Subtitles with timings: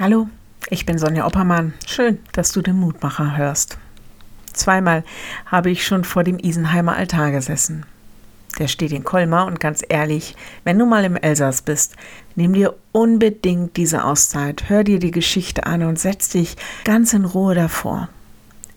[0.00, 0.28] Hallo,
[0.70, 1.74] ich bin Sonja Oppermann.
[1.84, 3.78] Schön, dass du den Mutmacher hörst.
[4.52, 5.02] Zweimal
[5.46, 7.84] habe ich schon vor dem Isenheimer Altar gesessen.
[8.60, 11.96] Der steht in Colmar und ganz ehrlich, wenn du mal im Elsass bist,
[12.36, 17.24] nimm dir unbedingt diese Auszeit, hör dir die Geschichte an und setz dich ganz in
[17.24, 18.08] Ruhe davor.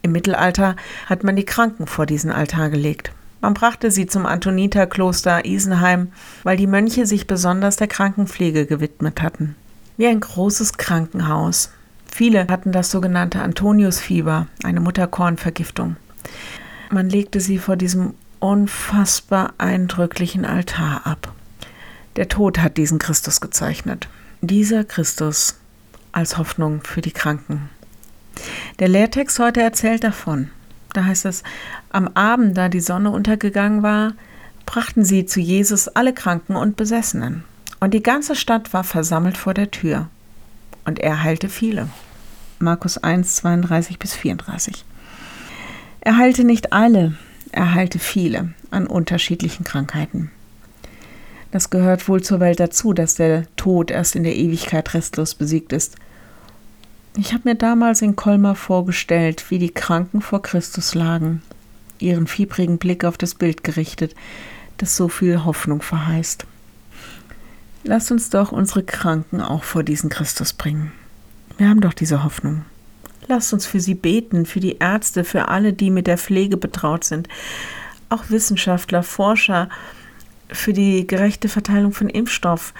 [0.01, 0.75] Im Mittelalter
[1.05, 3.11] hat man die Kranken vor diesen Altar gelegt.
[3.41, 9.55] Man brachte sie zum Antoniterkloster Isenheim, weil die Mönche sich besonders der Krankenpflege gewidmet hatten
[10.01, 11.69] wie ein großes Krankenhaus.
[12.11, 15.95] Viele hatten das sogenannte Antoniusfieber, eine Mutterkornvergiftung.
[16.89, 21.31] Man legte sie vor diesem unfassbar eindrücklichen Altar ab.
[22.15, 24.09] Der Tod hat diesen Christus gezeichnet.
[24.41, 25.59] Dieser Christus
[26.13, 27.69] als Hoffnung für die Kranken.
[28.79, 30.49] Der Lehrtext heute erzählt davon.
[30.93, 31.43] Da heißt es,
[31.91, 34.13] am Abend, da die Sonne untergegangen war,
[34.65, 37.43] brachten sie zu Jesus alle Kranken und Besessenen.
[37.81, 40.07] Und die ganze Stadt war versammelt vor der Tür.
[40.85, 41.89] Und er heilte viele.
[42.59, 44.85] Markus 1, 32 bis 34.
[46.01, 47.15] Er heilte nicht alle,
[47.51, 50.29] er heilte viele an unterschiedlichen Krankheiten.
[51.49, 55.73] Das gehört wohl zur Welt dazu, dass der Tod erst in der Ewigkeit restlos besiegt
[55.73, 55.95] ist.
[57.17, 61.41] Ich habe mir damals in Colmar vorgestellt, wie die Kranken vor Christus lagen,
[61.97, 64.13] ihren fiebrigen Blick auf das Bild gerichtet,
[64.77, 66.45] das so viel Hoffnung verheißt.
[67.83, 70.91] Lass uns doch unsere Kranken auch vor diesen Christus bringen.
[71.57, 72.65] Wir haben doch diese Hoffnung.
[73.27, 77.03] Lasst uns für sie beten, für die Ärzte, für alle, die mit der Pflege betraut
[77.03, 77.27] sind,
[78.09, 79.69] auch Wissenschaftler, Forscher,
[80.49, 82.73] für die gerechte Verteilung von Impfstoff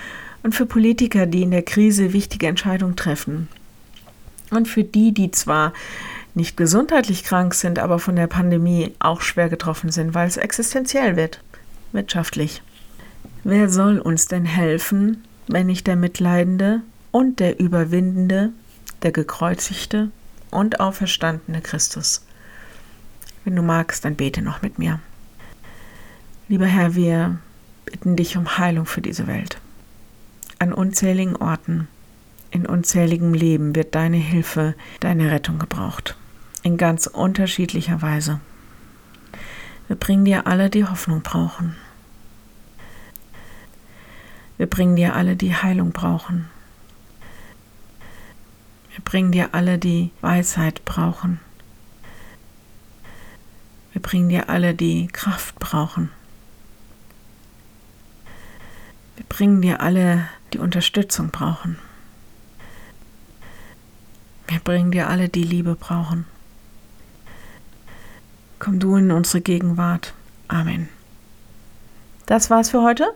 [0.44, 3.48] und für Politiker, die in der Krise wichtige Entscheidungen treffen.
[4.50, 5.74] Und für die, die zwar
[6.34, 11.16] nicht gesundheitlich krank sind, aber von der Pandemie auch schwer getroffen sind, weil es existenziell
[11.16, 11.40] wird,
[11.92, 12.62] wirtschaftlich.
[13.44, 18.52] Wer soll uns denn helfen, wenn nicht der Mitleidende und der Überwindende,
[19.02, 20.12] der gekreuzigte
[20.52, 22.24] und auferstandene Christus?
[23.44, 25.00] Wenn du magst, dann bete noch mit mir.
[26.50, 27.40] Lieber Herr, wir
[27.86, 29.58] bitten dich um Heilung für diese Welt.
[30.60, 31.88] An unzähligen Orten,
[32.52, 36.16] in unzähligem Leben wird deine Hilfe, deine Rettung gebraucht.
[36.62, 38.40] In ganz unterschiedlicher Weise.
[39.88, 41.76] Wir bringen dir alle, die Hoffnung brauchen.
[44.62, 46.48] Wir bringen dir alle, die Heilung brauchen.
[48.92, 51.40] Wir bringen dir alle, die Weisheit brauchen.
[53.92, 56.12] Wir bringen dir alle, die Kraft brauchen.
[59.16, 61.80] Wir bringen dir alle, die Unterstützung brauchen.
[64.48, 66.28] Wir bringen dir alle, die Liebe brauchen.
[68.60, 70.14] Komm du in unsere Gegenwart.
[70.48, 70.88] Amen.
[72.28, 73.16] Das war's für heute.